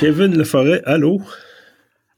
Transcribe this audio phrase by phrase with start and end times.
[0.00, 1.20] Kevin Leforêt, allô?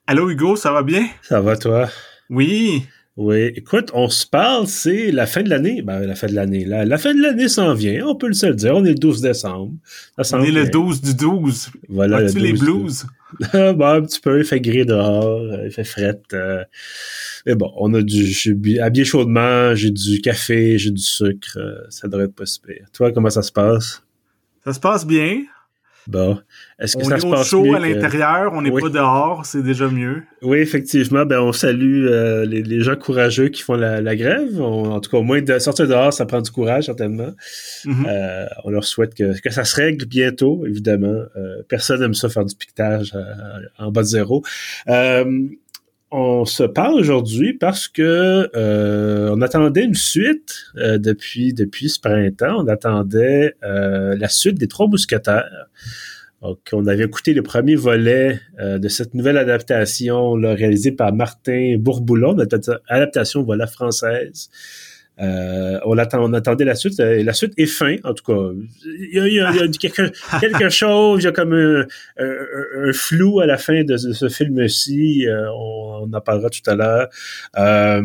[0.06, 1.04] Allô Hugo, ça va bien?
[1.20, 1.88] Ça va toi?
[2.30, 2.84] Oui.
[3.16, 5.82] Oui, écoute, on se parle, c'est la fin de l'année.
[5.82, 6.64] Ben, la fin de l'année.
[6.64, 8.76] La, la fin de l'année s'en vient, on peut le se le dire.
[8.76, 9.72] On est le 12 décembre.
[10.16, 11.70] on est le 12 du 12.
[11.88, 12.18] Voilà.
[12.18, 13.04] As-tu les blues?
[13.52, 16.22] ben, un petit peu, il fait gris dehors, euh, il fait fret.
[16.34, 16.62] Euh.
[17.46, 18.26] mais bon, on a du.
[18.26, 21.58] Je suis habillé chaudement, j'ai du café, j'ai du sucre.
[21.58, 22.76] Euh, ça devrait être pas super.
[22.92, 24.04] Toi, comment ça se passe?
[24.64, 25.42] Ça se passe bien.
[26.06, 26.38] Bon.
[26.78, 28.88] Est-ce que on ça est se au passe chaud mieux à l'intérieur, on n'est pas
[28.88, 30.22] dehors, c'est déjà mieux.
[30.42, 31.24] Oui, effectivement.
[31.24, 34.60] Ben, on salue euh, les, les, gens courageux qui font la, la grève.
[34.60, 37.32] en tout cas, au moins de sortir dehors, ça prend du courage, certainement.
[37.84, 38.06] Mhm.
[38.08, 41.22] euh, on leur souhaite que, que ça se règle bientôt, évidemment.
[41.36, 43.12] Euh, personne n'aime ça faire du piquetage
[43.78, 44.42] en bas de zéro.
[46.14, 51.98] On se parle aujourd'hui parce que euh, on attendait une suite euh, depuis depuis ce
[51.98, 52.62] printemps.
[52.62, 55.68] On attendait euh, la suite des Trois Mousquetaires.
[56.42, 62.36] Donc, on avait écouté le premier volet de cette nouvelle adaptation réalisée par Martin Bourboulon,
[62.88, 64.50] adaptation voilà française.
[65.20, 66.98] Euh, on, attend, on attendait la suite.
[67.00, 68.40] Euh, la suite est fin, en tout cas.
[68.84, 70.10] Il y a, il y a, il y a quelque,
[70.40, 71.86] quelque, chose, il y a comme un,
[72.18, 75.26] un, un, flou à la fin de, ce film-ci.
[75.26, 77.08] Euh, on, on, en parlera tout à l'heure.
[77.58, 78.02] Euh,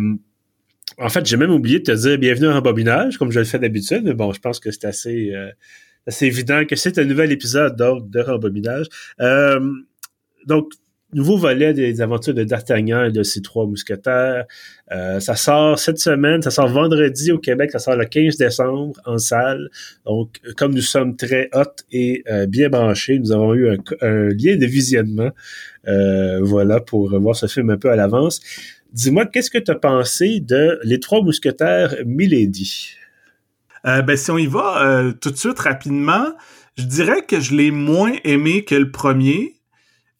[0.97, 3.59] en fait, j'ai même oublié de te dire bienvenue en bobinage, comme je le fais
[3.59, 5.31] d'habitude, mais bon, je pense que c'est assez,
[6.07, 8.87] assez évident que c'est un nouvel épisode donc, de Rembobinage.
[10.47, 10.71] donc,
[11.13, 14.45] nouveau volet des aventures de D'Artagnan et de ses trois mousquetaires.
[14.91, 18.99] Euh, ça sort cette semaine, ça sort vendredi au Québec, ça sort le 15 décembre
[19.05, 19.69] en salle.
[20.05, 24.57] Donc, comme nous sommes très hot et euh, bien branchés, nous avons eu un, lien
[24.57, 25.31] de visionnement,
[25.87, 28.41] euh, voilà, pour voir ce film un peu à l'avance.
[28.91, 32.89] Dis-moi, qu'est-ce que tu as pensé de Les Trois Mousquetaires Milady?
[33.83, 36.33] Ben, si on y va tout de suite rapidement,
[36.77, 39.56] je dirais que je l'ai moins aimé que le premier.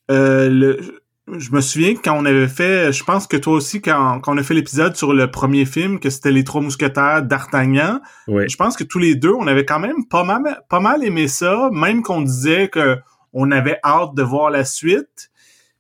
[0.09, 1.01] Euh, le,
[1.35, 4.37] je me souviens quand on avait fait, je pense que toi aussi, quand, quand on
[4.37, 8.47] a fait l'épisode sur le premier film, que c'était Les Trois Mousquetaires d'Artagnan, oui.
[8.47, 11.27] je pense que tous les deux, on avait quand même pas mal, pas mal aimé
[11.27, 12.97] ça, même qu'on disait que
[13.33, 15.29] on avait hâte de voir la suite.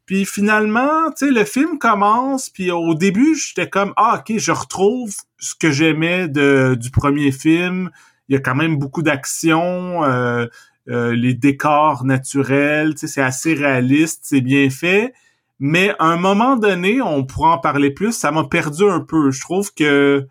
[0.05, 4.51] Puis finalement, tu sais, le film commence, puis au début, j'étais comme ah ok, je
[4.51, 7.89] retrouve ce que j'aimais de du premier film.
[8.29, 10.03] Il y a quand même beaucoup d'action.
[10.03, 10.47] Euh,
[10.89, 15.13] euh, les décors naturels, c'est assez réaliste, c'est bien fait.
[15.59, 19.31] Mais à un moment donné, on pourra en parler plus, ça m'a perdu un peu.
[19.31, 20.27] Je trouve que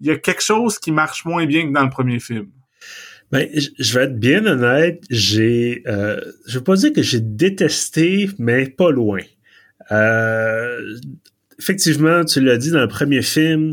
[0.00, 2.48] il y a quelque chose qui marche moins bien que dans le premier film.
[3.30, 8.30] Ben, je vais être bien honnête, j'ai, euh, je veux pas dire que j'ai détesté,
[8.38, 9.20] mais pas loin.
[9.92, 10.96] Euh,
[11.58, 13.70] effectivement, tu l'as dit dans le premier film,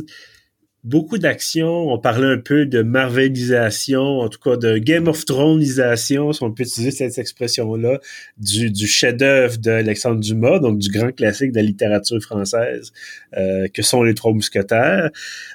[0.85, 1.91] beaucoup d'action.
[1.91, 6.51] On parlait un peu de marvelisation, en tout cas de Game of Throneisation, si on
[6.51, 7.99] peut utiliser cette expression-là,
[8.37, 12.93] du, du chef-d'œuvre d'Alexandre Dumas, donc du grand classique de la littérature française,
[13.35, 15.09] euh, que sont les Trois Mousquetaires.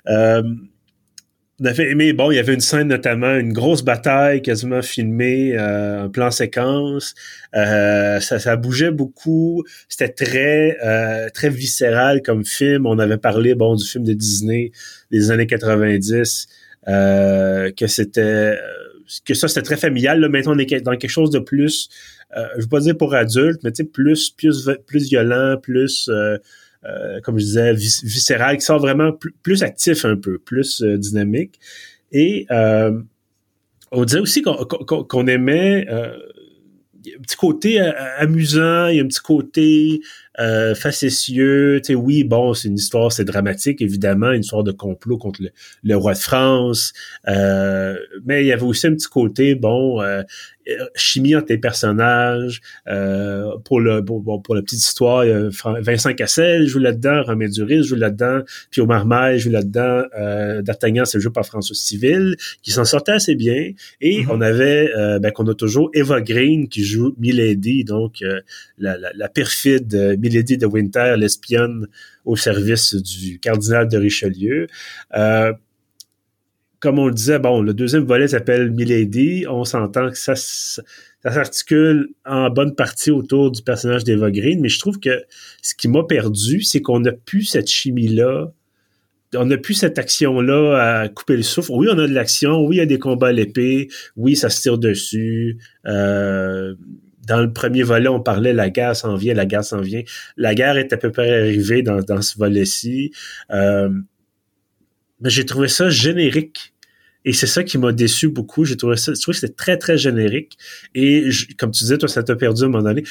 [0.08, 0.42] Euh,
[1.60, 5.52] on avait aimé, bon, il y avait une scène notamment, une grosse bataille quasiment filmée,
[5.58, 7.14] euh, un plan séquence.
[7.54, 9.62] Euh, ça, ça bougeait beaucoup.
[9.88, 12.86] C'était très, euh, très viscéral comme film.
[12.86, 14.72] On avait parlé, bon, du film de Disney
[15.10, 16.48] des années 90,
[16.88, 18.56] euh, que c'était,
[19.26, 20.18] que ça c'était très familial.
[20.18, 21.90] Là, maintenant, on est dans quelque chose de plus,
[22.38, 26.08] euh, je veux pas dire pour adultes, mais tu sais, plus, plus, plus violent, plus
[26.84, 30.96] euh, comme je disais, vis viscéral, qui sort vraiment plus, actif un peu, plus euh,
[30.96, 31.58] dynamique.
[32.12, 33.00] Et euh,
[33.92, 35.86] on disait aussi qu'on qu qu aimait
[37.02, 37.80] il y a un petit côté
[38.18, 40.00] amusant, il y a un petit côté
[40.38, 41.80] euh, facétieux.
[41.82, 45.42] Tu sais, oui, bon, c'est une histoire, c'est dramatique, évidemment, une histoire de complot contre
[45.42, 45.50] le,
[45.82, 46.92] le roi de France.
[47.28, 50.22] Euh, mais il y avait aussi un petit côté, bon, euh,
[50.94, 52.60] chimie entre les personnages.
[52.88, 55.24] Euh, pour le pour, pour, la petite histoire,
[55.80, 61.04] Vincent Cassel joue là-dedans, Romain Duris joue là-dedans, puis Omar Maille joue là-dedans, euh, D'Artagnan
[61.04, 63.72] c'est joué par François Civil, qui s'en sortait assez bien.
[64.00, 64.30] Et mm -hmm.
[64.30, 68.40] on avait, euh, ben, qu'on a toujours Eva Green qui joue Milady, donc euh,
[68.78, 71.86] la, la, la, perfide Milady de Winter, l'espionne
[72.24, 74.66] au service du cardinal de Richelieu.
[75.16, 75.52] Euh,
[76.80, 79.44] comme on le disait, bon, le deuxième volet s'appelle Milady.
[79.48, 84.78] On s'entend que ça, s'articule en bonne partie autour du personnage d'Eva Green, mais je
[84.78, 85.22] trouve que
[85.60, 88.50] ce qui m'a perdu, c'est qu'on n'a plus cette chimie-là.
[89.36, 91.70] On n'a plus cette action-là à couper le souffle.
[91.72, 92.64] Oui, on a de l'action.
[92.64, 93.88] Oui, il y a des combats à l'épée.
[94.16, 95.58] Oui, ça se tire dessus.
[95.86, 96.74] Euh,
[97.28, 100.02] dans le premier volet, on parlait la guerre s'en vient, la guerre s'en vient.
[100.36, 103.12] La guerre est à peu près arrivée dans, dans ce volet-ci.
[103.52, 103.90] Euh,
[105.20, 106.72] mais j'ai trouvé ça générique.
[107.24, 108.64] Et c'est ça qui m'a déçu beaucoup.
[108.64, 110.56] J'ai trouvé ça, je que c'était très, très générique.
[110.94, 111.28] Et
[111.58, 113.02] comme tu disais, toi, ça t'a perdu à un moment donné.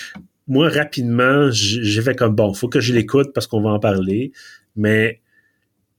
[0.48, 4.32] moi, rapidement, j'ai fait comme bon, faut que je l'écoute parce qu'on va en parler.
[4.76, 5.22] Mais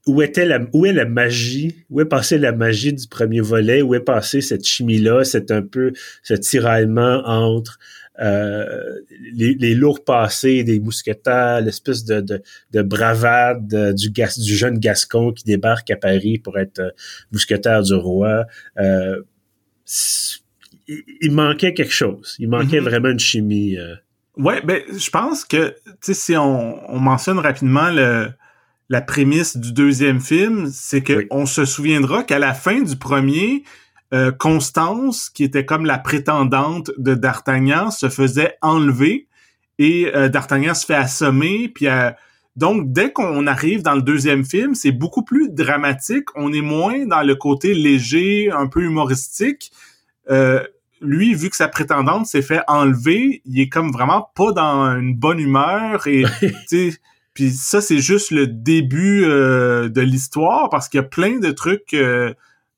[0.07, 3.81] où était la, où est la magie, où est passée la magie du premier volet,
[3.81, 5.93] où est passée cette chimie-là, c'est un peu
[6.23, 7.79] ce tiraillement entre
[8.19, 8.99] euh,
[9.31, 12.21] les, lourds passés des mousquetaires, l'espèce de,
[12.71, 16.89] de, bravade du, du jeune Gascon qui débarque à Paris pour être euh,
[17.31, 18.45] mousquetaire du roi.
[18.79, 19.21] Euh,
[20.87, 22.35] il, manquait quelque chose.
[22.39, 22.83] Il manquait mm-hmm.
[22.83, 23.77] vraiment une chimie.
[24.37, 28.29] Ouais, ben je pense que si on, on mentionne rapidement le
[28.91, 33.63] la prémisse du deuxième film, c'est que on se souviendra qu'à la fin du premier,
[34.13, 39.27] euh, Constance, qui était comme la prétendante de D'Artagnan, se faisait enlever
[39.79, 41.69] et euh, D'Artagnan se fait assommer.
[41.69, 42.11] Puis euh,
[42.55, 46.25] donc dès qu'on arrive dans le deuxième film, c'est beaucoup plus dramatique.
[46.35, 49.71] On est moins dans le côté léger, un peu humoristique.
[51.01, 55.15] lui, vu que sa prétendante s'est fait enlever, il est comme vraiment pas dans une
[55.15, 56.25] bonne humeur et
[57.33, 61.51] puis ça, c'est juste le début euh, de l'histoire parce qu'il y a plein de
[61.51, 61.95] trucs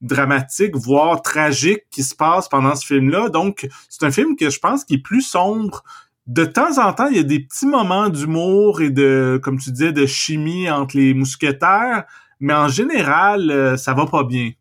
[0.04, 3.30] dramatiques, voire tragiques qui se passent pendant ce film-là.
[3.30, 5.84] Donc, c'est un film que je pense qui est plus sombre.
[6.28, 9.72] De temps en temps, il y a des petits moments d'humour et de, comme tu
[9.72, 12.04] disais, de chimie entre les mousquetaires,
[12.40, 14.52] mais en général, euh, ça va pas bien.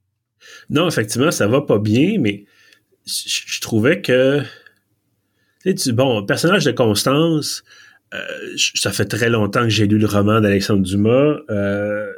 [0.71, 2.45] Non, effectivement, ça va pas bien, mais
[3.07, 4.43] je, trouvais que,
[5.65, 7.63] tu bon, personnage de Constance,
[8.15, 8.19] euh,
[8.57, 11.37] ça fait très longtemps que j'ai lu le roman d'Alexandre Dumas.
[11.51, 12.12] Euh,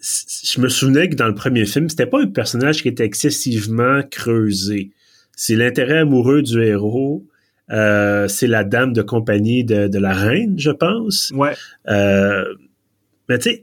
[0.00, 4.02] je me souvenais que dans le premier film, c'était pas un personnage qui était excessivement
[4.10, 4.90] creusé.
[5.36, 7.26] C'est l'intérêt amoureux du héros.
[7.70, 11.32] Euh, c'est la dame de compagnie de, la reine, je pense.
[11.34, 11.52] Ouais.
[11.86, 13.62] mais tu sais,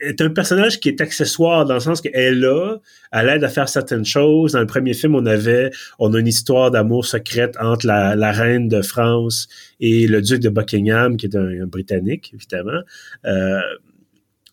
[0.00, 2.76] est un personnage qui est accessoire dans le sens qu'elle est là,
[3.12, 4.52] elle aide à faire certaines choses.
[4.52, 8.68] Dans le premier film, on avait, on a une histoire d'amour secrète entre la, reine
[8.68, 9.48] de France
[9.80, 12.80] et le duc de Buckingham, qui est un, britannique, évidemment.
[13.24, 13.60] Euh,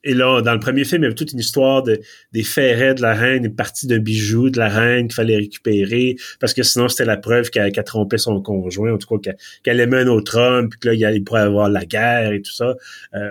[0.04, 2.00] et là, dans le premier film, il y avait toute une histoire de,
[2.32, 6.16] des ferrets de la reine, une partie d'un bijou de la reine qu'il fallait récupérer,
[6.40, 9.34] parce que sinon, c'était la preuve qu'elle qu trompait son conjoint, en tout cas
[9.64, 12.52] qu'elle aimait un autre homme, puis que là, il pourrait avoir la guerre et tout
[12.52, 12.76] ça.
[13.14, 13.30] Euh,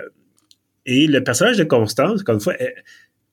[0.85, 2.55] et le personnage de Constance, encore une fois,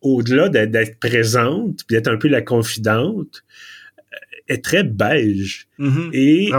[0.00, 3.44] au-delà d'être présente, puis d'être un peu la confidente,
[3.99, 4.17] euh,
[4.49, 5.69] est très beige.
[5.79, 6.11] Mm-hmm.
[6.12, 6.50] et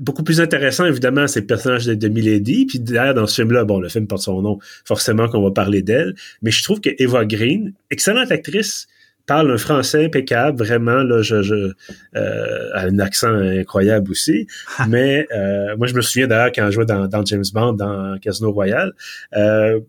[0.00, 2.66] beaucoup plus intéressant, évidemment, c'est le personnage de, de Milady.
[2.66, 5.82] Puis d'ailleurs, dans ce film-là, bon, le film porte son nom, forcément qu'on va parler
[5.82, 6.14] d'elle.
[6.42, 8.86] Mais je trouve que Eva Green, excellente actrice,
[9.26, 11.72] parle un français impeccable, vraiment, là, je, je
[12.16, 14.46] euh, a un accent incroyable aussi.
[14.88, 18.18] mais euh, moi, je me souviens d'ailleurs quand elle jouait dans, dans, James Bond, dans
[18.18, 18.92] Casino Royale.
[19.36, 19.80] Euh,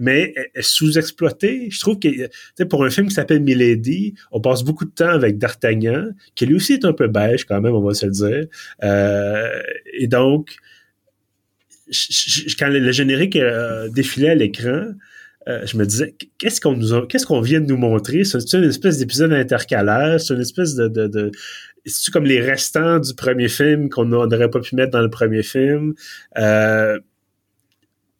[0.00, 1.68] mais sous-exploité.
[1.70, 5.38] Je trouve que pour un film qui s'appelle Milady, on passe beaucoup de temps avec
[5.38, 8.46] D'Artagnan, qui lui aussi est un peu beige quand même, on va se le dire.
[8.82, 9.62] Euh,
[9.92, 10.56] et donc,
[12.58, 14.92] quand le, générique euh, défilait à l'écran,
[15.48, 18.24] euh, je me disais, qu'est-ce qu'on nous qu'est-ce qu'on vient de nous montrer?
[18.24, 21.30] C'est une espèce d'épisode intercalaire, c'est une espèce de, de, de
[21.86, 25.42] c'est comme les restants du premier film qu'on n'aurait pas pu mettre dans le premier
[25.42, 25.94] film?
[26.38, 26.98] Euh,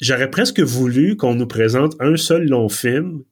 [0.00, 3.22] j'aurais presque voulu qu'on nous présente un seul long film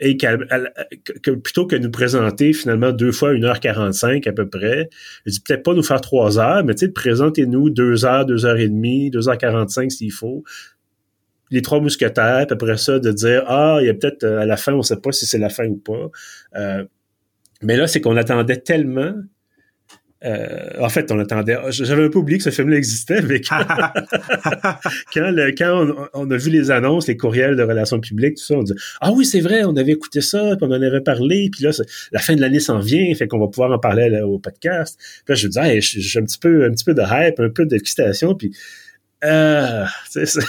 [0.00, 4.90] et que plutôt que nous présenter finalement deux fois 1h45 à peu près,
[5.24, 8.44] je dis peut-être pas nous faire trois heures, mais tu sais, présentez-nous deux heures, deux
[8.44, 10.42] heures et demie, deux heures quarante-cinq s'il faut,
[11.50, 14.46] les trois mousquetaires, puis après ça, de dire Ah, il y a peut-être euh, à
[14.46, 16.10] la fin, on sait pas si c'est la fin ou pas.
[16.56, 16.84] Euh,
[17.62, 19.14] mais là, c'est qu'on attendait tellement.
[20.24, 21.56] Euh, en fait, on attendait.
[21.70, 23.64] J'avais un peu oublié que ce film-là existait, mais quand,
[25.12, 28.74] quand, on, a vu les annonces, les courriels de relations publiques, tout ça, on dit
[29.00, 31.70] Ah oui, c'est vrai, on avait écouté ça, puis on en avait parlé, puis là,
[32.12, 34.98] la fin de l'année s'en vient, fait qu'on va pouvoir en parler au podcast.
[35.24, 37.50] Puis là, je me dis j'ai un petit peu, un petit peu de hype, un
[37.50, 38.52] peu d'excitation, puis
[39.24, 40.40] euh, J'étais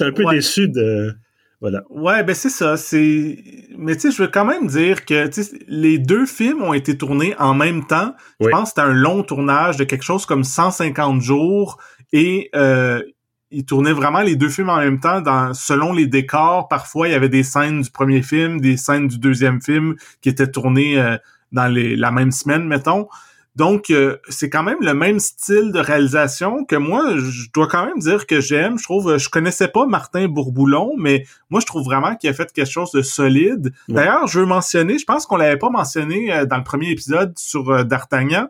[0.00, 1.14] un peu déçu de.
[1.60, 1.82] Voilà.
[1.88, 2.76] Ouais, ben c'est ça.
[2.76, 3.38] C'est.
[3.78, 5.30] Mais tu sais, je veux quand même dire que
[5.68, 8.14] les deux films ont été tournés en même temps.
[8.40, 11.78] Je pense que c'était un long tournage de quelque chose comme 150 jours
[12.12, 13.02] et euh,
[13.50, 16.68] ils tournaient vraiment les deux films en même temps dans selon les décors.
[16.68, 20.28] Parfois, il y avait des scènes du premier film, des scènes du deuxième film qui
[20.28, 21.16] étaient tournées euh,
[21.52, 23.08] dans les, la même semaine, mettons.
[23.56, 27.86] Donc, euh, c'est quand même le même style de réalisation que moi, je dois quand
[27.86, 28.78] même dire que j'aime.
[28.78, 32.52] Je trouve, je connaissais pas Martin Bourboulon, mais moi, je trouve vraiment qu'il a fait
[32.52, 33.72] quelque chose de solide.
[33.88, 37.32] D'ailleurs, je veux mentionner, je pense qu'on l'avait pas mentionné euh, dans le premier épisode
[37.38, 38.48] sur euh, D'Artagnan.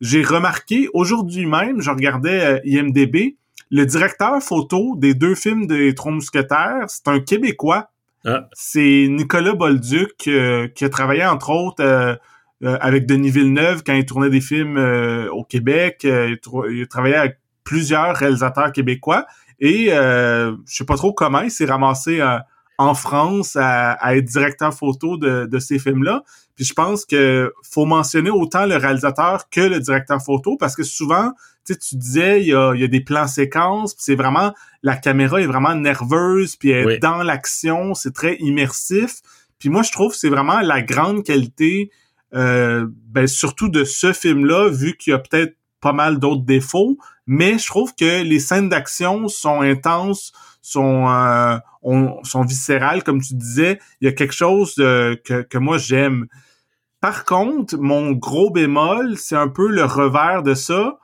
[0.00, 3.36] J'ai remarqué aujourd'hui même, je regardais IMDB,
[3.70, 7.90] le directeur photo des deux films des Trois Mousquetaires, c'est un Québécois.
[8.26, 8.48] Ah.
[8.52, 12.18] C'est Nicolas Bolduc qui a travaillé entre autres
[12.62, 16.00] euh, avec Denis Villeneuve quand il tournait des films euh, au Québec.
[16.04, 16.38] il,
[16.70, 19.26] il travaillait avec plusieurs réalisateurs québécois
[19.58, 22.22] et je sais pas trop comment il s'est ramassé
[22.78, 26.22] en France à, être directeur photo de, de ces films-là.
[26.54, 30.82] Puis je pense que faut mentionner autant le réalisateur que le directeur photo parce que
[30.82, 31.32] souvent,
[31.66, 34.96] tu tu disais il y a, il y a des plans séquences, c'est vraiment la
[34.96, 39.20] caméra est vraiment nerveuse puis elle est dans l'action, c'est très immersif.
[39.58, 41.90] Puis moi je trouve que c'est vraiment la grande qualité
[42.34, 46.98] euh, ben surtout de ce film-là vu qu'il y a peut-être pas mal d'autres défauts,
[47.26, 51.58] mais je trouve que les scènes d'action sont intenses, sont euh,
[52.24, 56.26] sont viscérales comme tu disais, il y a quelque chose que, que moi j'aime.
[57.00, 60.98] Par contre, mon gros bémol, c'est un peu le revers de ça.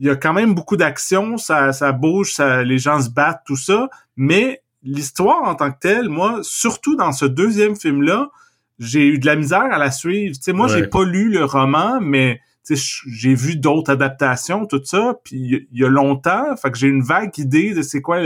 [0.00, 3.42] Il y a quand même beaucoup d'action, ça, ça bouge, ça, les gens se battent,
[3.46, 3.88] tout ça.
[4.16, 8.30] Mais l'histoire en tant que telle, moi, surtout dans ce deuxième film-là,
[8.78, 10.34] j'ai eu de la misère à la suivre.
[10.36, 15.14] Tu sais, moi, j'ai pas lu le roman, mais j'ai vu d'autres adaptations, tout ça.
[15.24, 18.18] Puis il y a longtemps, fait que j'ai une vague idée de c'est quoi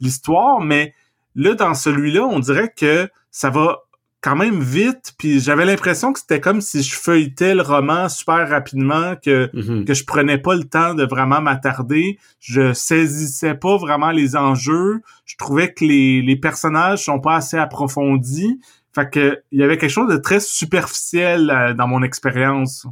[0.00, 0.94] l'histoire, mais
[1.34, 3.80] là, dans celui-là, on dirait que ça va
[4.22, 8.50] quand même vite, puis j'avais l'impression que c'était comme si je feuilletais le roman super
[8.50, 9.84] rapidement, que, mm-hmm.
[9.86, 15.00] que je prenais pas le temps de vraiment m'attarder, je saisissais pas vraiment les enjeux,
[15.24, 18.60] je trouvais que les, les personnages sont pas assez approfondis,
[18.94, 22.86] fait que il y avait quelque chose de très superficiel euh, dans mon expérience.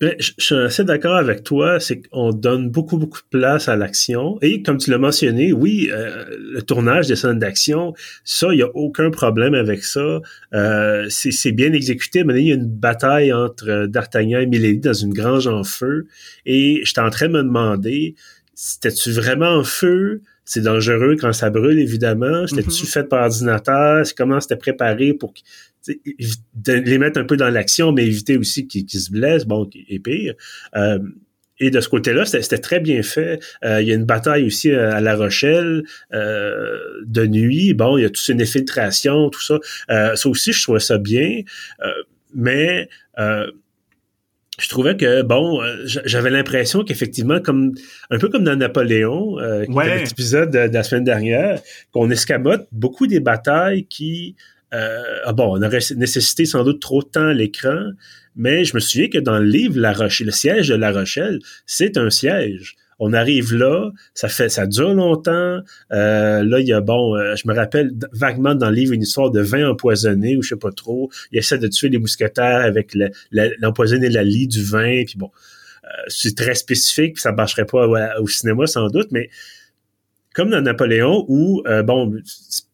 [0.00, 3.76] Ben, je, suis assez d'accord avec toi, c'est qu'on donne beaucoup, beaucoup de place à
[3.76, 4.38] l'action.
[4.40, 7.94] Et comme tu l'as mentionné, oui, euh, le tournage des scènes d'action,
[8.24, 10.20] ça, il n'y a aucun problème avec ça.
[10.54, 12.24] Euh, c'est bien exécuté.
[12.24, 16.06] Mais il y a une bataille entre D'Artagnan et Milady dans une grange en feu.
[16.46, 18.14] Et j'étais en train de me demander,
[18.54, 20.22] c'était-tu vraiment en feu?
[20.44, 22.46] C'est dangereux quand ça brûle, évidemment.
[22.46, 22.92] C'était-tu mm-hmm.
[22.92, 24.04] fait par ordinateur?
[24.16, 25.32] Comment c'était préparé pour
[26.54, 29.98] de les mettre un peu dans l'action, mais éviter aussi qu'ils se blessent, bon, et
[29.98, 30.34] pire.
[30.76, 30.98] Euh,
[31.58, 33.40] et de ce côté-là, c'était très bien fait.
[33.64, 37.74] Euh, il y a une bataille aussi euh, à La Rochelle de nuit.
[37.74, 39.58] Bon, il y a toute une infiltration, tout ça.
[39.88, 41.42] ça aussi, je trouvais ça bien.
[42.34, 42.88] mais
[44.62, 47.74] je trouvais que bon, j'avais l'impression qu'effectivement, comme
[48.10, 49.64] un peu comme dans Napoléon, euh,
[50.08, 54.36] épisode de, de, la semaine dernière, qu'on escamote beaucoup des batailles qui
[54.72, 57.90] euh, ah bon, on aurait nécessité sans doute trop de temps à l'écran,
[58.36, 61.40] mais je me souviens que dans le livre La Rochelle, le siège de La Rochelle,
[61.66, 62.76] c'est un siège.
[63.04, 65.60] On arrive là, ça fait, ça dure longtemps.
[65.92, 69.02] Euh, là, il y a bon, euh, je me rappelle vaguement dans le livre une
[69.02, 71.10] histoire de vin empoisonné ou je sais pas trop.
[71.32, 72.96] Il essaie de tuer les mousquetaires avec
[73.60, 75.02] l'empoisonné la, la lie du vin.
[75.04, 75.30] Puis bon,
[76.06, 77.86] c'est très spécifique, puis ça marcherait pas
[78.20, 79.30] au, cinéma sans doute, mais
[80.34, 82.14] comme dans Napoléon où bon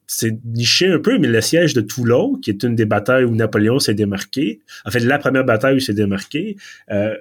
[0.09, 3.35] c'est niché un peu, mais le siège de Toulon, qui est une des batailles où
[3.35, 6.57] Napoléon s'est démarqué, en fait, la première bataille où il s'est démarqué,
[6.91, 7.15] euh,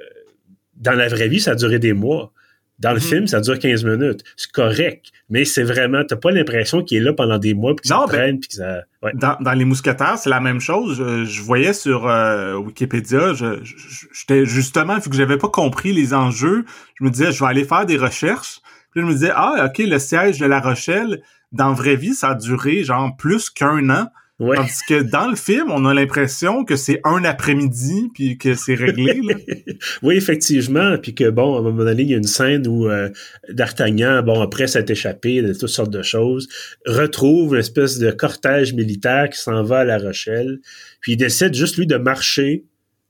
[0.78, 2.32] dans la vraie vie, ça a duré des mois.
[2.80, 3.02] Dans le mhm.
[3.02, 4.24] film, ça dure 15 minutes.
[4.36, 7.88] C'est correct, mais c'est vraiment, t'as pas l'impression qu'il est là pendant des mois, puis
[7.88, 8.84] qu'il ben, traîne, puis que ça...
[9.14, 10.98] Dans, Les Mousquetaires, c'est la même chose.
[10.98, 16.66] Je, voyais sur euh, Wikipédia, j'étais justement, vu que j'avais pas compris les enjeux,
[17.00, 18.60] je me disais, je vais aller faire des recherches.
[18.92, 22.14] Puis je me disais, ah, OK, le siège de La Rochelle, dans la vraie vie,
[22.14, 24.10] ça a duré genre plus qu'un an.
[24.40, 24.56] Ouais.
[24.56, 28.76] Tandis que dans le film, on a l'impression que c'est un après-midi puis que c'est
[28.76, 29.20] réglé.
[29.24, 29.36] Là.
[30.04, 30.96] oui, effectivement.
[31.00, 33.10] Puis que bon, à un moment donné, il y a une scène où euh,
[33.50, 36.48] D'Artagnan, bon, après s'être échappé de toutes sortes de choses,
[36.86, 40.60] retrouve une espèce de cortège militaire qui s'en va à La Rochelle.
[41.02, 42.64] Puis il décide juste lui de marcher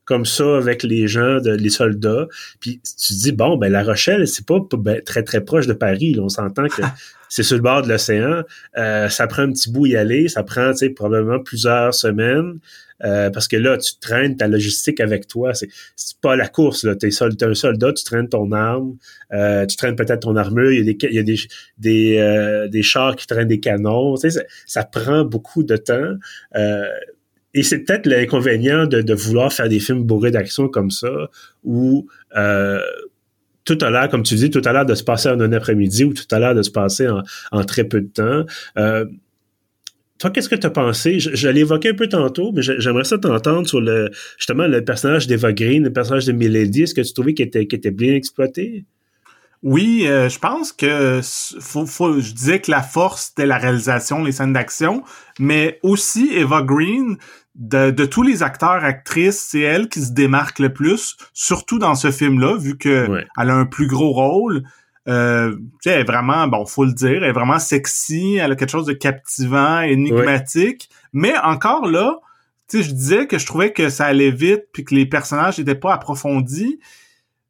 [0.08, 2.26] comme ça avec les gens, de, les soldats.
[2.60, 5.74] Puis tu te dis, bon, ben La Rochelle, c'est pas ben, très, très proche de
[5.74, 6.14] Paris.
[6.14, 6.22] Là.
[6.22, 6.80] On s'entend que
[7.28, 8.42] c'est sur le bord de l'océan.
[8.78, 10.28] Euh, ça prend un petit bout y aller.
[10.28, 12.58] Ça prend, tu sais, probablement plusieurs semaines.
[13.04, 15.52] Euh, parce que là, tu traînes ta logistique avec toi.
[15.52, 15.68] C'est,
[16.22, 16.96] pas la course, là.
[16.96, 18.96] T'es, es un soldat, tu traînes ton arme,
[19.34, 21.36] euh, tu traînes peut-être ton armure, il y a des, il y a des,
[21.76, 24.16] des, des chars qui traînent des canons.
[24.16, 26.14] Tu sais, ça, ça prend beaucoup de temps.
[27.58, 31.28] Et c'est peut-être l'inconvénient de, vouloir faire des films bourrés d'action comme ça,
[31.64, 32.80] où euh,
[33.64, 36.04] tout à l'heure, comme tu dis, tout à l'heure de se passer en un après-midi
[36.04, 38.46] ou tout à l'heure de se passer en, très peu de temps.
[38.78, 39.06] Euh,
[40.18, 41.18] toi, qu'est-ce que tu as pensé?
[41.18, 45.26] Je, l'ai évoqué un peu tantôt, mais j'aimerais ça t'entendre sur le justement le personnage
[45.26, 46.84] d'Eva Green, le personnage de Milady.
[46.84, 48.84] Est-ce que tu trouvais qu'il était, était bien exploité?
[49.64, 54.52] Oui, euh, je pense que je disais que la force c'était la réalisation, les scènes
[54.52, 55.02] d'action,
[55.40, 57.16] mais aussi Eva Green,
[57.58, 61.96] de, de, tous les acteurs, actrices, c'est elle qui se démarque le plus, surtout dans
[61.96, 64.62] ce film-là, vu que elle a un plus gros rôle.
[65.08, 68.52] Euh, tu sais, elle est vraiment, bon, faut le dire, elle est vraiment sexy, elle
[68.52, 72.18] a quelque chose de captivant, énigmatique, mais encore là,
[72.68, 75.58] tu sais, je disais que je trouvais que ça allait vite puis que les personnages
[75.58, 76.78] n'étaient pas approfondis.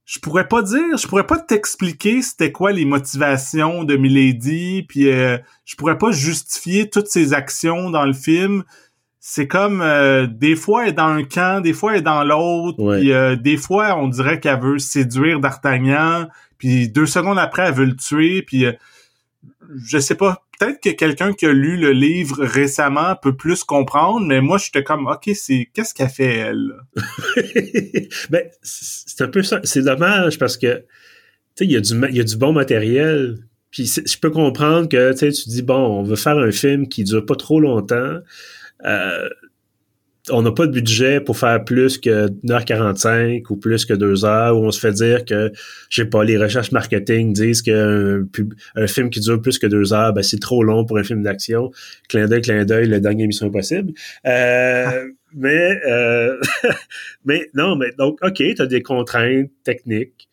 [0.04, 5.10] Je pourrais pas dire, je pourrais pas t'expliquer c'était quoi les motivations de Milady, puis
[5.10, 5.36] euh,
[5.66, 8.62] je pourrais pas justifier toutes ses actions dans le film.
[9.20, 12.24] C'est comme euh, des fois elle est dans un camp, des fois elle est dans
[12.24, 17.62] l'autre, puis euh, des fois on dirait qu'elle veut séduire D'Artagnan, puis deux secondes après
[17.66, 18.64] elle veut le tuer, puis
[19.84, 24.26] je sais pas, peut-être que quelqu'un qui a lu le livre récemment peut plus comprendre,
[24.26, 26.72] mais moi, j'étais comme, OK, c'est, qu'est-ce qu'elle fait, elle?
[28.30, 29.60] ben, c'est un peu ça.
[29.64, 30.84] C'est dommage parce que, tu
[31.56, 33.38] sais, il y, a du, y a du bon matériel.
[33.70, 36.88] Puis je peux comprendre que, tu sais, tu dis, bon, on veut faire un film
[36.88, 38.18] qui dure pas trop longtemps.
[38.84, 39.28] Euh,
[40.30, 44.58] on n'a pas de budget pour faire plus que 1h45 ou plus que 2 heures,
[44.58, 45.50] où on se fait dire que,
[45.88, 48.24] je sais pas, les recherches marketing disent qu'un
[48.76, 51.22] un film qui dure plus que 2 heures, ben, c'est trop long pour un film
[51.22, 51.70] d'action.
[52.08, 53.92] Clin d'œil, clin d'œil, le dernier Mission Impossible.
[54.26, 56.36] Euh, mais, euh,
[57.24, 60.28] mais non, mais donc, OK, tu as des contraintes techniques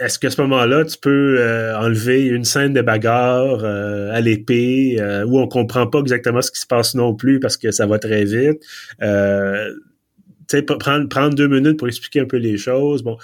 [0.00, 4.96] est-ce qu'à ce moment-là, tu peux euh, enlever une scène de bagarre euh, à l'épée
[4.98, 7.86] euh, où on comprend pas exactement ce qui se passe non plus parce que ça
[7.86, 8.64] va très vite?
[10.80, 13.02] Prendre, prendre deux minutes pour expliquer un peu les choses.
[13.02, 13.18] Bon,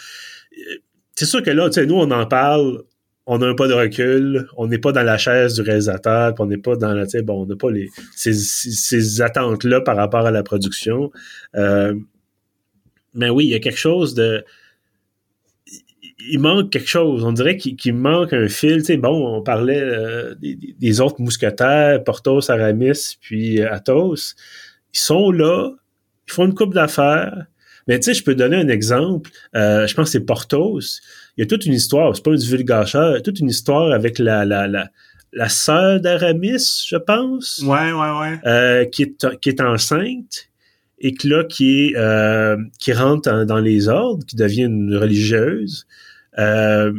[1.15, 2.83] c'est sûr que là, nous, on en parle,
[3.25, 6.59] on n'a pas de recul, on n'est pas dans la chaise du réalisateur, on n'est
[6.59, 10.43] pas dans la, bon, on n'a pas les, ces, ces attentes-là par rapport à la
[10.43, 11.11] production.
[11.55, 14.45] mais oui, il y a quelque chose de
[16.29, 17.25] il manque quelque chose.
[17.25, 18.79] On dirait qu'il manque un fil.
[18.79, 24.35] Tu sais, bon, on parlait euh, des, autres mousquetaires, Porthos, Aramis, puis euh, Athos.
[24.95, 25.71] Ils sont là,
[26.29, 27.47] ils font une coupe d'affaires.
[27.89, 29.31] Mais tu sais, je peux donner un exemple.
[29.55, 31.01] Euh, je pense que c'est Porthos.
[31.37, 34.45] Il y a toute une histoire, c'est pas un divulgacheur, toute une histoire avec la,
[34.45, 34.89] la, la,
[35.33, 37.63] la sœur d'Aramis, je pense.
[37.65, 38.91] Ouais, ouais, ouais.
[38.91, 40.49] qui, est, qui est enceinte
[40.99, 45.87] et que là, qui, est, qui rentre dans les ordres, qui devient une religieuse.
[46.39, 46.93] Euh,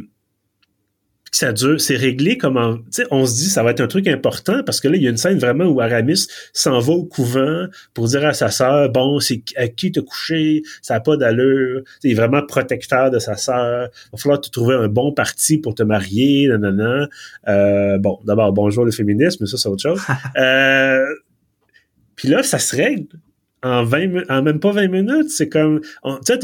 [1.31, 4.63] ça dure, c'est réglé comme sais, on se dit ça va être un truc important
[4.63, 7.67] parce que là il y a une scène vraiment où Aramis s'en va au couvent
[7.93, 11.81] pour dire à sa sœur bon c'est à qui te coucher, ça a pas d'allure,
[12.03, 15.57] il est vraiment protecteur de sa sœur, il va falloir te trouver un bon parti
[15.57, 17.07] pour te marier, nanana.
[17.47, 20.01] Euh, bon, d'abord bonjour le féminisme, ça c'est autre chose.
[20.37, 21.05] euh,
[22.15, 23.07] puis là ça se règle
[23.67, 25.81] en 20 en même pas 20 minutes, c'est comme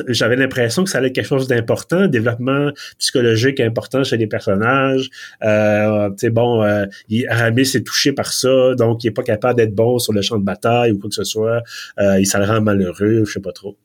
[0.10, 5.10] j'avais l'impression que ça allait être quelque chose d'important, développement psychologique important chez les personnages.
[5.44, 6.86] Euh, tu sais bon, euh,
[7.30, 10.38] Aramis est touché par ça, donc il est pas capable d'être bon sur le champ
[10.38, 11.62] de bataille ou quoi que ce soit.
[12.00, 13.78] Euh, il ça le rend malheureux, je sais pas trop.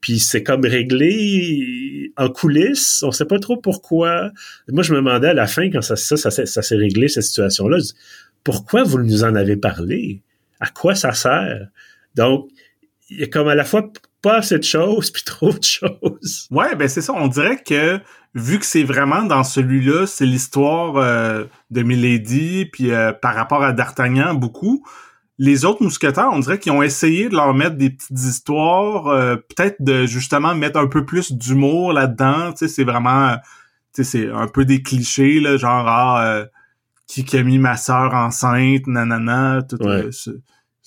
[0.00, 4.30] Puis c'est comme réglé en coulisses, on sait pas trop pourquoi.
[4.68, 7.24] Moi je me demandais à la fin quand ça ça, ça, ça s'est réglé cette
[7.24, 7.78] situation-là,
[8.44, 10.22] pourquoi vous nous en avez parlé?
[10.60, 11.68] À quoi ça sert?
[12.14, 12.48] Donc,
[13.10, 13.84] il y a comme à la fois
[14.22, 16.48] pas assez de choses puis trop de choses.
[16.50, 17.12] Ouais, ben c'est ça.
[17.14, 18.00] On dirait que
[18.34, 23.62] vu que c'est vraiment dans celui-là, c'est l'histoire euh, de Milady puis euh, par rapport
[23.62, 24.84] à D'Artagnan beaucoup.
[25.38, 29.36] Les autres mousquetaires, on dirait qu'ils ont essayé de leur mettre des petites histoires, euh,
[29.36, 32.52] peut-être de justement mettre un peu plus d'humour là-dedans.
[32.52, 33.36] Tu sais, c'est vraiment,
[33.94, 36.46] tu sais, c'est un peu des clichés là, genre ah,
[37.06, 39.76] qui, qui a mis ma sœur enceinte, nanana, tout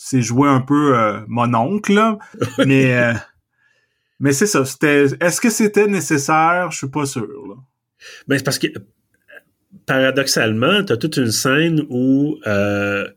[0.02, 2.00] c'est joué un peu euh, mon oncle,
[2.66, 3.14] mais euh,
[4.22, 4.64] mais c'est ça.
[4.64, 6.72] C'était, est-ce que c'était nécessaire?
[6.72, 7.28] Je suis pas sûr.
[7.28, 7.56] Là.
[8.26, 8.68] Ben c'est parce que
[9.86, 13.10] paradoxalement, t'as toute une scène où euh,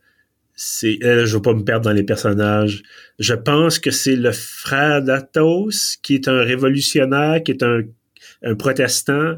[0.57, 2.83] c'est, je veux pas me perdre dans les personnages.
[3.21, 7.83] Je pense que c'est le frère d'Athos qui est un révolutionnaire, qui est un
[8.45, 9.37] un protestant,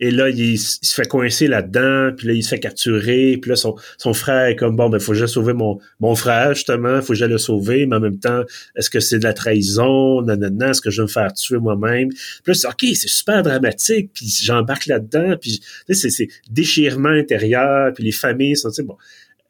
[0.00, 3.56] et là, il, se fait coincer là-dedans, puis là, il se fait capturer, puis là,
[3.56, 7.00] son, son frère est comme, bon, ben, faut que je sauver mon, mon frère, justement,
[7.02, 8.42] faut que j'aille le sauver, mais en même temps,
[8.76, 12.08] est-ce que c'est de la trahison, nanana, est-ce que je vais me faire tuer moi-même?
[12.08, 17.92] Puis là, c'est, OK, c'est super dramatique, puis j'embarque là-dedans, puis c'est, c'est déchirement intérieur,
[17.94, 18.96] puis les familles sont, tu sais, bon...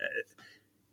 [0.00, 0.04] Euh,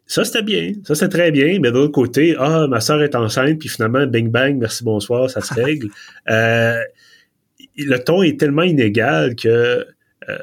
[0.05, 0.73] ça, c'était bien.
[0.85, 1.57] Ça, c'est très bien.
[1.59, 5.29] Mais de l'autre côté, ah, ma soeur est enceinte, puis finalement, bing bang, merci, bonsoir,
[5.29, 5.87] ça se règle.
[6.29, 6.79] euh,
[7.77, 9.85] le ton est tellement inégal que
[10.29, 10.35] euh,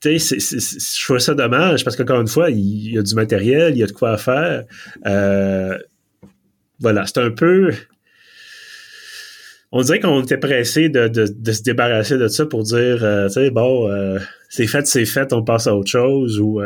[0.00, 3.74] tu sais, je trouve ça dommage parce qu'encore une fois, il y a du matériel,
[3.74, 4.64] il y a de quoi faire.
[5.06, 5.78] Euh,
[6.78, 7.72] voilà, c'est un peu.
[9.72, 13.50] On dirait qu'on était pressé de, se débarrasser de ça pour dire, euh, tu sais,
[13.50, 13.90] bon,
[14.50, 16.38] c'est fait, c'est fait, on passe à autre chose.
[16.38, 16.60] Ou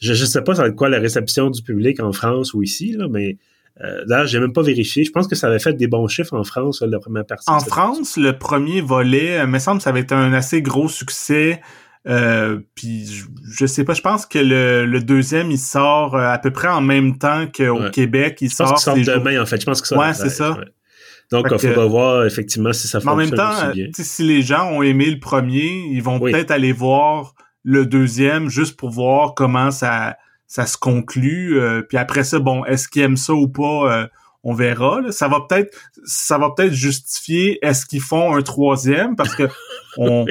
[0.00, 2.62] je ne sais pas ça va être quoi la réception du public en France ou
[2.62, 3.38] ici, là, mais
[3.84, 5.04] euh, là, j'ai même pas vérifié.
[5.04, 7.50] Je pense que ça avait fait des bons chiffres en France, la première partie.
[7.50, 10.88] En France, le premier volet, il me semble que ça avait été un assez gros
[10.88, 11.60] succès.
[12.08, 13.24] Euh, puis je,
[13.58, 16.68] je, sais pas, je pense que le, le deuxième il sort euh, à peu près
[16.68, 17.90] en même temps qu'au Ouais.
[17.90, 18.38] Québec.
[18.40, 19.60] Il Je pense sort sort jours- demain, en fait.
[19.60, 20.56] Je pense que ça Ouais, c'est ça.
[21.32, 23.86] Donc, il faudra voir effectivement si ça Mais en même fonctionne temps, bien.
[23.86, 26.30] euh, si les gens ont aimé le premier, ils vont Oui.
[26.30, 27.34] peut-être aller voir
[27.64, 31.58] le deuxième juste pour voir comment ça ça se conclut.
[31.60, 34.06] euh, puis après ça, bon, est-ce qu'ils aiment ça ou pas euh,
[34.44, 35.00] On verra.
[35.00, 35.12] là.
[35.12, 39.48] Ça va peut-être ça va peut-être justifier est-ce qu'ils font un troisième parce que
[39.98, 40.24] on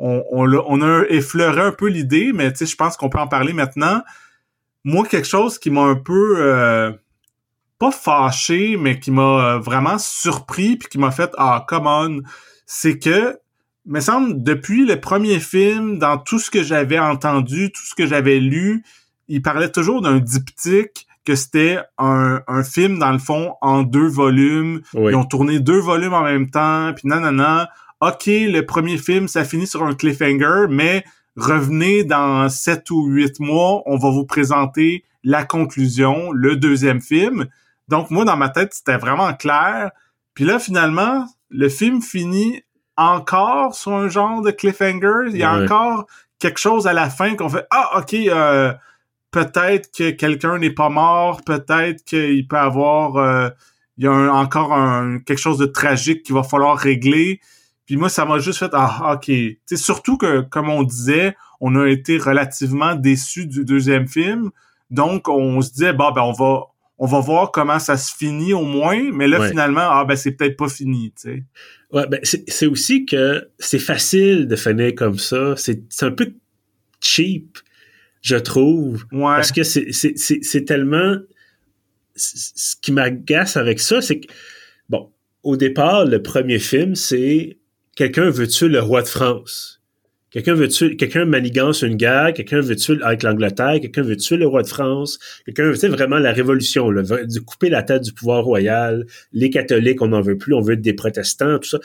[0.00, 3.28] on, on a effleuré un peu l'idée, mais tu sais, je pense qu'on peut en
[3.28, 4.02] parler maintenant.
[4.82, 6.90] Moi, quelque chose qui m'a un peu euh,
[7.78, 12.22] pas fâché, mais qui m'a euh, vraiment surpris puis qui m'a fait ah come on,
[12.64, 13.38] c'est que
[13.86, 18.06] me semble depuis le premier film, dans tout ce que j'avais entendu, tout ce que
[18.06, 18.84] j'avais lu,
[19.30, 24.08] il parlait toujours d'un diptyque que c'était un, un film dans le fond en deux
[24.08, 25.12] volumes Oui.
[25.12, 27.70] ils ont tourné deux volumes en même temps, puis nanana.
[28.00, 31.04] OK, le premier film, ça finit sur un cliffhanger, mais
[31.36, 37.46] revenez dans sept ou huit mois, on va vous présenter la conclusion, le deuxième film.
[37.88, 39.90] Donc, moi, dans ma tête, c'était vraiment clair.
[40.34, 42.62] Puis là, finalement, le film finit
[42.96, 45.28] encore sur un genre de cliffhanger.
[45.28, 46.06] Il y a encore
[46.38, 48.72] quelque chose à la fin qu'on fait «Ah, OK, euh,
[49.30, 53.16] peut-être que quelqu'un n'est pas mort, peut-être qu'il peut avoir...
[53.16, 53.48] euh,
[53.98, 57.40] il y a un- encore un, quelque chose de tragique qu'il va falloir régler.
[57.84, 59.24] Puis moi, ça m'a juste fait ah ok.
[59.26, 64.50] Tu sais, surtout que comme on disait, on a été relativement déçus du deuxième film,
[64.90, 66.62] donc on se disait bon ben on va
[66.96, 69.48] on va voir comment ça se finit au moins, mais là Ouais.
[69.50, 71.44] finalement ah ben c'est peut-être pas fini, tu sais.
[71.92, 75.56] Ouais, ben, c'est c'est aussi que c'est facile de finir comme ça.
[75.56, 76.32] C'est c'est un peu
[77.00, 77.58] cheap,
[78.20, 79.04] je trouve.
[79.12, 79.20] Ouais.
[79.36, 81.16] Parce que c'est- c'est c'est- c'est tellement.
[82.16, 84.26] Ce qui m'agace avec ça, c'est que,
[84.88, 85.10] bon,
[85.42, 87.58] au départ, le premier film, c'est
[87.96, 89.80] quelqu'un veut tuer le roi de France?
[90.30, 94.36] Quelqu'un veut tuer, quelqu'un manigance une guerre, quelqu'un veut tuer avec l'Angleterre, quelqu'un veut tuer
[94.36, 97.82] le roi de France, quelqu'un veut, tu sais, vraiment la révolution, là, de couper la
[97.82, 101.70] tête du pouvoir royal, les catholiques, on n'en veut plus, on veut des protestants, tout
[101.70, 101.78] ça.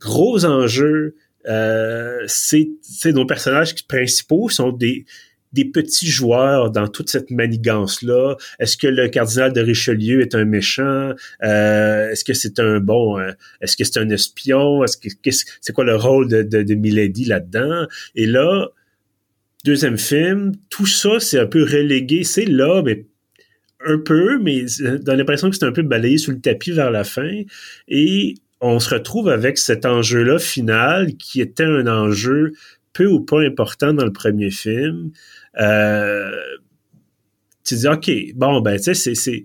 [0.00, 1.14] Gros enjeu,
[1.48, 5.06] euh, c'est, c'est nos personnages principaux sont des,
[5.52, 8.36] des petits joueurs dans toute cette manigance-là.
[8.58, 11.12] Est-ce que le cardinal de Richelieu est un méchant?
[11.42, 13.18] Euh, est-ce que c'est un bon...
[13.18, 14.84] euh, est-ce que c'est un espion?
[14.84, 15.08] Est-ce que
[15.60, 17.86] c'est quoi le rôle de, de, de Milady là-dedans?
[18.14, 18.68] Et là,
[19.64, 22.24] deuxième film, tout ça, c'est un peu relégué.
[22.24, 23.06] C'est là, mais
[23.86, 24.64] un peu, mais
[25.02, 27.42] dans l'impression que c'est un peu balayé sous le tapis vers la fin.
[27.86, 32.52] Et on se retrouve avec cet enjeu-là final qui était un enjeu
[33.06, 35.10] ou pas important dans le premier film.
[35.60, 36.30] Euh,
[37.64, 39.42] tu dis, OK, bon, ben, tu sais, c'est,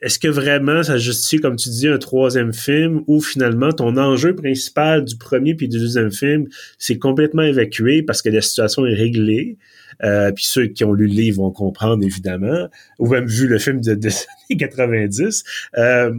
[0.00, 4.34] est-ce que vraiment ça justifie, comme tu dis, un troisième film où finalement ton enjeu
[4.34, 6.46] principal du premier puis du deuxième film,
[6.78, 9.56] c'est complètement évacué parce que la situation est réglée?
[10.02, 12.68] Euh, puis ceux qui ont lu le livre vont comprendre, évidemment,
[12.98, 14.10] ou même vu le film de, des
[14.50, 15.44] années 90.
[15.78, 16.12] Euh,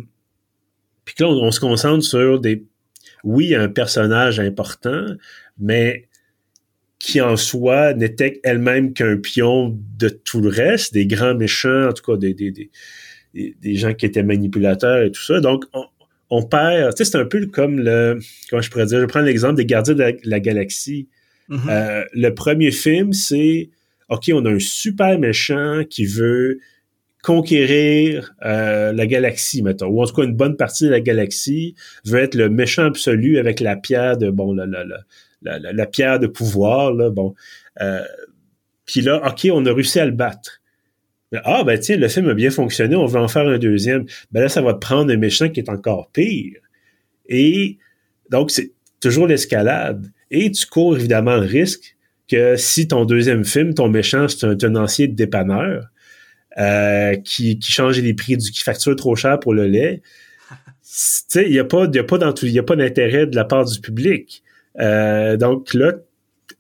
[1.04, 2.66] puis là, on, on se concentre sur des...
[3.24, 5.06] Oui, un personnage important,
[5.60, 6.08] mais
[7.06, 11.94] qui en soi n'était elle-même qu'un pion de tout le reste, des grands méchants, en
[11.94, 12.72] tout cas des, des, des,
[13.62, 15.40] des- gens qui étaient manipulateurs et tout ça.
[15.40, 15.86] Donc, on,
[16.32, 16.96] on perd...
[16.96, 18.20] Tu sais, c'est un peu comme le...
[18.50, 19.02] Comment je pourrais dire?
[19.02, 21.08] Je prends l'exemple des Gardiens de la, la Galaxie.
[21.48, 21.60] Mhm.
[21.70, 23.70] Euh, le premier film, c'est
[24.10, 26.58] OK, on a un super méchant qui veut
[27.22, 31.76] conquérir euh, la galaxie, mettons, ou en tout cas une bonne partie de la galaxie,
[32.06, 34.98] veut être le méchant absolu avec la pierre de bon la, la, la,
[35.46, 37.34] la, la- pierre de pouvoir, là, bon.
[37.82, 38.04] Euh,
[38.86, 40.62] Puis là, OK, on a réussi à le battre.
[41.44, 44.06] Ah, ben tiens, le film a bien fonctionné, on va en faire un deuxième.
[44.32, 46.60] Ben là, ça va prendre un méchant qui est encore pire.
[47.28, 47.78] Et
[48.30, 50.12] donc, c'est toujours l'escalade.
[50.32, 51.96] Et tu cours évidemment le risque
[52.28, 55.88] que si ton deuxième film, ton méchant, c'est un tenancier de dépanneur
[56.58, 60.02] euh, qui, qui change les prix, du, qui facture trop cher pour le lait,
[61.36, 62.18] il n'y a pas, a pas
[62.76, 64.42] d'intérêt de la part du public.
[64.80, 65.94] Euh, donc là,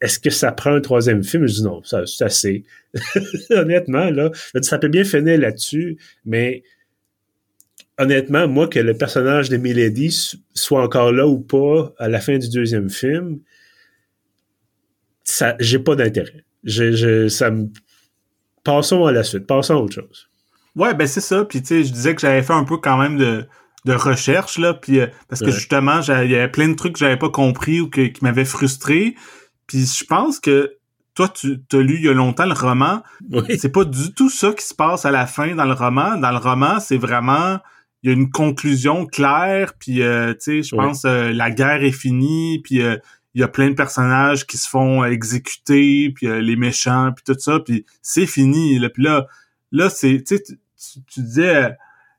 [0.01, 1.47] est-ce que ça prend un troisième film?
[1.47, 2.63] Je dis non, ça, c'est assez.
[3.49, 6.63] honnêtement, là, ça peut bien finir là-dessus, mais
[7.97, 12.37] honnêtement, moi, que le personnage de Milady soit encore là ou pas à la fin
[12.37, 13.39] du deuxième film,
[15.59, 16.45] j'ai pas d'intérêt.
[16.63, 17.67] Je, ça me...
[18.63, 20.27] Passons à la suite, passons à autre chose.
[20.75, 21.45] Ouais, ben c'est ça.
[21.45, 23.45] Puis tu sais, je disais que j'avais fait un peu quand même de,
[23.85, 25.51] de recherche là, puis euh, parce que Ouais.
[25.51, 28.45] justement, il y avait plein de trucs que j'avais pas compris ou que, qui m'avaient
[28.45, 29.15] frustré.
[29.67, 30.77] Puis je pense que
[31.13, 33.01] toi, tu as lu il y a longtemps le roman.
[33.31, 36.17] Oui, C'est pas du tout ça qui se passe à la fin dans le roman.
[36.17, 37.59] Dans le roman, c'est vraiment
[38.03, 39.73] il y a une conclusion claire.
[39.79, 42.59] Puis euh, tu sais, je pense euh, la guerre est finie.
[42.63, 42.97] Puis euh,
[43.33, 47.23] il y a plein de personnages qui se font exécuter, puis euh, les méchants, puis
[47.25, 48.79] tout ça, puis c'est fini.
[48.79, 49.27] Là, puis là,
[49.71, 51.75] là c'est, tu, tu disais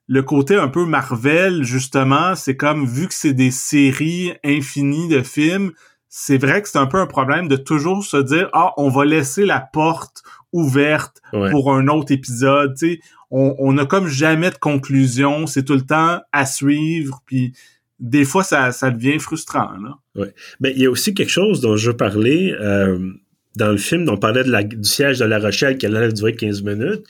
[0.09, 5.23] le côté un peu Marvel, justement, c'est comme vu que c'est des séries infinies de
[5.23, 5.73] films,
[6.09, 9.05] c'est vrai que c'est un peu un problème de toujours se dire ah on va
[9.05, 12.75] laisser la porte ouverte pour un autre épisode.
[12.79, 17.23] Tu sais, on, on a comme jamais de conclusion, c'est tout le temps à suivre,
[17.27, 17.53] puis
[17.99, 19.73] des fois ça, ça devient frustrant.
[19.83, 19.99] Là.
[20.15, 20.33] Ouais.
[20.61, 23.13] Mais il y a aussi quelque chose dont je veux parler euh,
[23.57, 26.13] dans le film, dont on parlait de la, du siège de La Rochelle qui allait
[26.13, 27.05] durer 15 minutes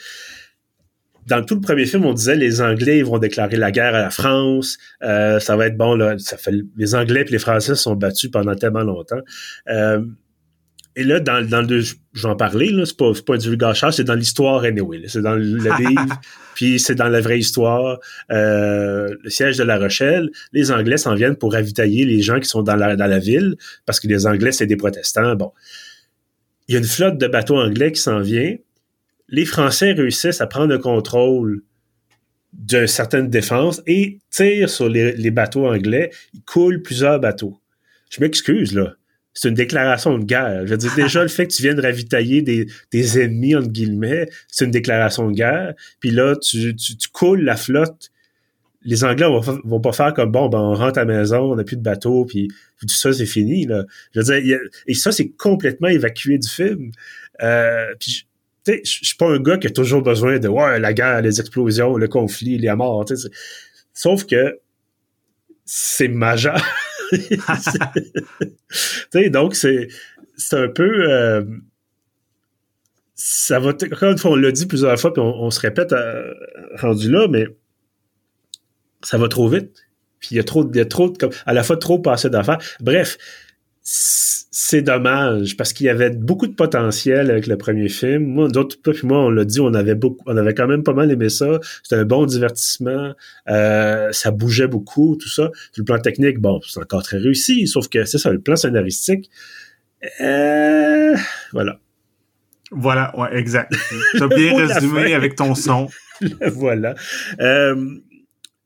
[1.26, 4.10] dans tout le premier film, on disait les Anglais vont déclarer la guerre à la
[4.10, 4.78] France.
[5.02, 6.16] Euh, ça va être bon là.
[6.18, 9.20] Ça fait les Anglais et les Français se sont battus pendant tellement longtemps.
[9.68, 10.04] Euh,
[10.94, 11.82] et là, dans, dans le
[12.14, 15.02] j'en parlais, là, c'est pas, pas un divulgacheur, c'est dans l'histoire anyway.
[15.08, 16.20] C'est dans le livre,
[16.54, 17.98] puis c'est dans la vraie histoire.
[18.30, 22.48] Euh, le siège de La Rochelle, les Anglais s'en viennent pour ravitailler les gens qui
[22.48, 25.34] sont dans la, dans la ville, parce que les Anglais, c'est des protestants.
[25.34, 25.52] Bon.
[26.68, 28.56] Il y a une flotte de bateaux anglais qui s'en vient,
[29.28, 31.62] les Français réussissent à prendre le contrôle
[32.52, 36.10] d'une certaine défense et tirent sur les, bateaux anglais.
[36.32, 37.58] Ils coulent plusieurs bateaux.
[38.10, 38.94] Je m'excuse, là.
[39.34, 40.62] C'est une déclaration de guerre.
[40.64, 44.64] Je veux dire, déjà, le fait que tu viennes ravitailler des, ennemis, entre guillemets, c'est
[44.64, 45.74] une déclaration de guerre.
[46.00, 46.74] Puis là, tu,
[47.12, 48.10] coules la flotte.
[48.82, 51.56] Les Anglais vont, vont pas faire comme, bon, ben, on rentre à la maison, on
[51.56, 52.48] n'a plus de bateau, puis,
[52.80, 53.84] tout ça, c'est fini, là.
[54.14, 56.92] Je veux dire, et ça, c'est complètement évacué du film.
[57.42, 58.26] Euh, puis
[58.66, 61.96] je suis pas un gars qui a toujours besoin de ouais, la guerre, les explosions,
[61.96, 63.04] le conflit, les morts.
[63.92, 64.58] Sauf que
[65.64, 66.60] c'est majeur.
[69.30, 69.88] donc, c'est
[70.52, 71.10] un peu.
[71.10, 71.44] Euh,
[73.14, 73.70] ça va.
[73.70, 76.32] Encore une fois, on l'a dit plusieurs fois, puis on, se répète euh,
[76.74, 77.46] rendu là, mais
[79.02, 79.72] ça va trop vite.
[80.18, 82.58] Puis il y a trop, a trop de, à la fois trop passé d'affaires.
[82.80, 83.18] Bref,
[83.88, 88.24] c'est dommage parce qu'il y avait beaucoup de potentiel avec le premier film.
[88.24, 90.92] Moi, d'autres puis moi, on l'a dit, on avait beaucoup, on avait quand même pas
[90.92, 91.60] mal aimé ça.
[91.84, 93.14] C'était un bon divertissement,
[93.48, 95.50] euh, ça bougeait beaucoup, tout ça.
[95.76, 99.30] le plan technique, bon, c'est encore très réussi, sauf que c'est ça, le plan scénaristique,
[100.20, 101.16] euh,
[101.52, 101.78] voilà.
[102.72, 103.72] Voilà, ouais, exact.
[104.16, 105.88] Tu as bien résumé avec ton son.
[106.46, 106.94] voilà.
[107.40, 107.96] Euh,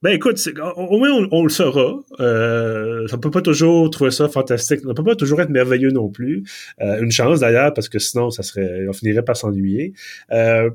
[0.02, 0.40] ben écoute,
[0.76, 2.00] au moins on, le saura.
[2.20, 4.80] Euh, on peut pas toujours trouver ça fantastique.
[4.86, 6.44] On peut pas toujours être merveilleux non plus.
[6.80, 9.92] Euh, une chance d'ailleurs, parce que sinon, ça serait, on finirait par s'ennuyer.
[10.32, 10.70] Euh,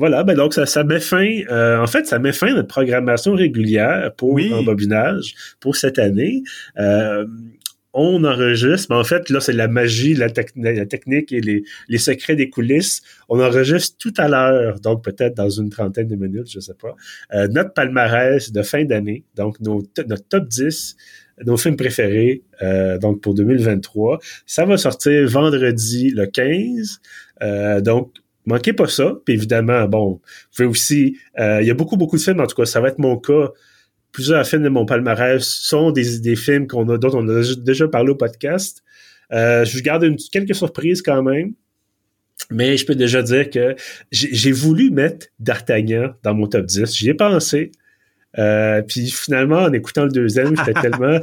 [0.00, 2.68] voilà, ben donc ça, ça met fin, euh, en fait, ça met fin à notre
[2.68, 4.50] programmation régulière pour oui.
[4.64, 6.42] bobinage pour cette année.
[6.78, 7.26] Euh,
[7.92, 12.48] on enregistre, mais en fait, là, c'est la magie, la, technique et les, secrets des
[12.48, 13.02] coulisses.
[13.28, 16.94] On enregistre tout à l'heure, donc peut-être dans une trentaine de minutes, je sais pas,
[17.34, 20.96] euh, notre palmarès de fin d'année, donc notre top 10,
[21.46, 24.20] nos films préférés, euh, donc pour 2023.
[24.46, 27.00] Ça va sortir vendredi le 15,
[27.42, 28.12] euh, donc
[28.46, 29.14] manquez pas ça.
[29.24, 30.20] Puis évidemment, bon, vous
[30.56, 32.98] pouvez aussi, il y a beaucoup, beaucoup de films, en tout cas, ça va être
[32.98, 33.50] mon cas
[34.12, 37.88] plusieurs films de mon palmarès sont des, des films qu'on a, dont on a déjà
[37.88, 38.82] parlé au podcast.
[39.32, 41.52] Euh, je garde une, quelques surprises quand même.
[42.50, 43.76] Mais je peux déjà dire que
[44.10, 46.96] j'ai voulu mettre D'Artagnan dans mon top 10.
[46.96, 47.70] J'y ai pensé.
[48.38, 51.18] Euh, puis finalement, en écoutant le deuxième, j'étais tellement,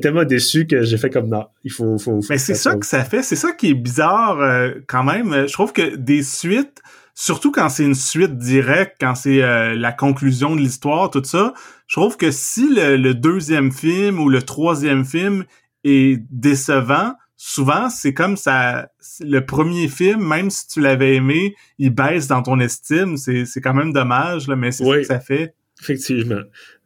[0.00, 2.20] tellement déçu que j'ai fait comme non, il faut, faut.
[2.30, 5.46] Mais c'est ça que ça fait, c'est ça qui est bizarre euh, quand même.
[5.46, 6.80] Je trouve que des suites,
[7.14, 11.54] surtout quand c'est une suite directe, quand c'est euh, la conclusion de l'histoire, tout ça,
[11.86, 15.44] je trouve que si le, deuxième film ou le troisième film
[15.84, 18.88] est décevant, souvent c'est comme ça,
[19.20, 23.16] le premier film, même si tu l'avais aimé, il baisse dans ton estime.
[23.16, 25.54] C'est, quand même dommage, là, mais c'est ça que ça fait.
[25.80, 26.42] Effectivement.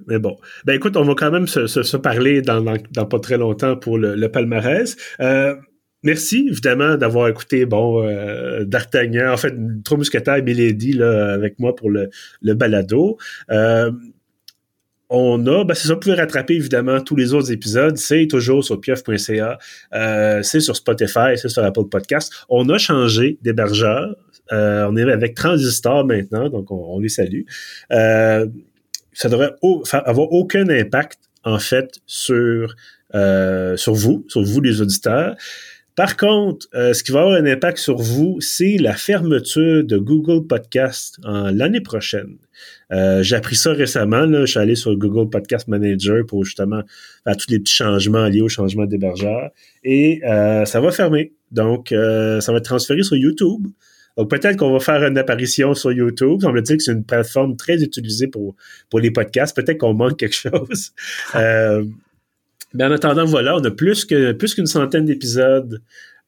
[0.07, 0.39] Mais bon.
[0.65, 3.99] Ben écoute, on va quand même se, se, parler dans, dans, pas très longtemps pour
[3.99, 4.97] le, le palmarès.
[5.21, 5.55] Euh,
[6.07, 9.53] merci évidemment d'avoir écouté bon euh, D'Artagnan, en fait
[9.85, 12.09] Trois Mousquetaires et Milady là avec moi pour le,
[12.41, 13.19] le balado.
[13.51, 13.91] Euh,
[15.09, 18.65] on a, ben c'est ça, vous pouvez rattraper évidemment tous les autres épisodes, c'est toujours
[18.65, 19.59] sur pieuf.ca,
[19.95, 22.33] euh, c'est sur Spotify, c'est sur Apple Podcast.
[22.49, 24.17] On a changé d'hébergeur,
[24.51, 27.43] on est avec Transistor maintenant, donc on, les salue.
[27.89, 29.55] Ça devrait
[29.93, 32.75] avoir aucun impact en fait sur
[33.13, 35.37] sur vous, sur vous les auditeurs.
[35.97, 39.97] Par contre, euh, ce qui va avoir un impact sur vous, c'est la fermeture de
[39.97, 42.37] Google Podcast l'année prochaine.
[42.93, 44.27] Euh, j'ai appris ça récemment.
[44.27, 44.41] Là.
[44.43, 46.83] Je suis allé sur Google Podcast Manager pour justement
[47.25, 49.51] faire tous les petits changements liés au changement d'hébergeur.
[49.85, 51.33] Et euh, ça va fermer.
[51.51, 53.67] Donc, ça va être transféré sur YouTube.
[54.19, 56.41] Donc, peut-être qu'on va faire une apparition sur YouTube.
[56.45, 58.55] On me dit que c'est une plateforme très utilisée pour,
[58.91, 59.57] pour les podcasts.
[59.57, 60.93] Peut-être qu'on manque quelque chose.
[62.77, 65.81] Ben, en attendant, voilà, on a plus que plus qu'une centaine d'épisodes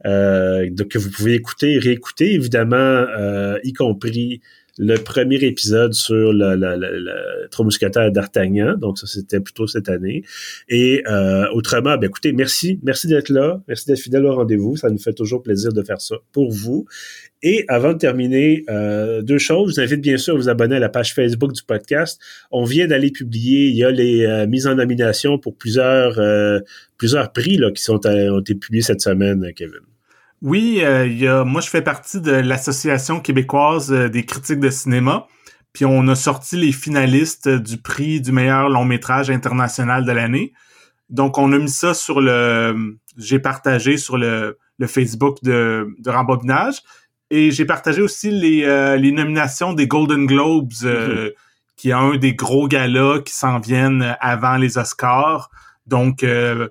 [0.06, 4.40] euh, que vous pouvez écouter réécouter, évidemment, euh, y compris
[4.78, 8.76] le premier épisode sur le, le, le, d'Artagnan.
[8.78, 10.22] Donc, ça, c'était plutôt cette année.
[10.68, 12.78] Et euh, autrement, ben, écoutez, merci.
[12.82, 13.60] Merci d'être là.
[13.68, 14.76] Merci d'être fidèle au rendez-vous.
[14.76, 16.86] Ça nous fait toujours plaisir de faire ça pour vous.
[17.42, 19.70] Et avant de terminer, euh, deux choses.
[19.70, 22.20] Je vous invite bien sûr à vous abonner à la page Facebook du podcast.
[22.50, 26.20] On vient d'aller publier, il y a les euh, mises en nomination pour plusieurs
[26.96, 29.80] plusieurs prix là, qui sont ont été publiés cette semaine, Kevin.
[30.42, 34.70] Oui, euh, y a, moi je fais partie de l'Association québécoise euh, des critiques de
[34.70, 35.26] cinéma.
[35.72, 40.52] Puis on a sorti les finalistes du prix du meilleur long métrage international de l'année.
[41.10, 46.10] Donc on a mis ça sur le, j'ai partagé sur le, le Facebook de, de
[46.10, 46.82] Rembobinage
[47.30, 51.32] et j'ai partagé aussi les, euh, les nominations des Golden Globes, euh, mm-hmm.
[51.76, 55.50] qui est un des gros galas qui s'en viennent avant les Oscars.
[55.86, 56.68] Donc euh,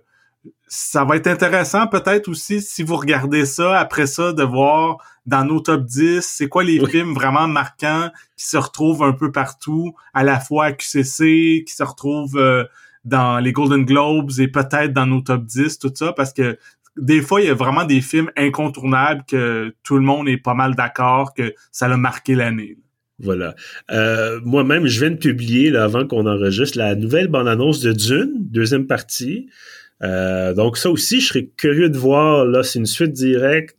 [0.68, 5.44] ça va être intéressant peut-être aussi si vous regardez ça, après ça, de voir dans
[5.44, 9.94] nos top 10, c'est quoi les films vraiment marquants qui se retrouvent un peu partout,
[10.14, 12.64] à la fois à QCC, qui se retrouvent euh,
[13.06, 16.58] dans les Golden Globes et peut-être dans nos top 10, tout ça, parce que
[16.98, 20.56] des fois, il y a vraiment des films incontournables que tout le monde est pas
[20.56, 22.78] mal d'accord que ça a marqué l'année.
[23.20, 23.56] Voilà.
[23.92, 28.34] Euh, Moi-même, je viens de publier, là, avant qu'on enregistre, la nouvelle bande-annonce de Dune,
[28.40, 29.50] deuxième partie.
[30.04, 32.46] Euh, donc ça aussi, je serais curieux de voir.
[32.46, 33.78] Là, c'est une suite directe.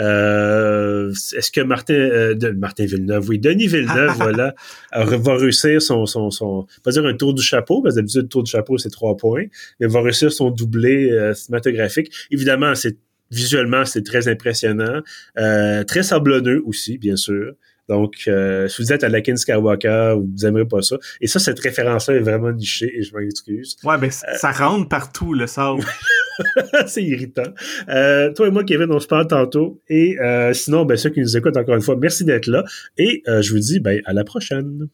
[0.00, 4.54] Euh, Est-ce que Martin, euh, de, Martin Villeneuve, oui, Denis Villeneuve, voilà,
[4.92, 8.28] va réussir son, son, son, pas dire un tour du chapeau, parce que d'habitude, le
[8.28, 9.44] tour du chapeau, c'est trois points,
[9.80, 12.12] mais va réussir son doublé euh, cinématographique.
[12.30, 12.96] Évidemment, c'est
[13.30, 15.00] visuellement, c'est très impressionnant,
[15.38, 17.54] euh, très sablonneux aussi, bien sûr.
[17.88, 20.96] Donc, euh, si vous êtes à Anakin Skywalker, vous aimerez pas ça.
[21.20, 23.76] Et ça, cette référence-là est vraiment nichée et je m'en excuse.
[23.84, 25.84] Ouais, ben euh, ça rentre partout, le sable.
[26.86, 27.42] c'est irritant.
[27.88, 29.80] Euh, toi et moi, Kevin, on se parle tantôt.
[29.88, 32.64] Et euh, sinon, ben, ceux qui nous écoutent encore une fois, merci d'être là.
[32.96, 34.78] Et je vous dis ben, à la prochaine.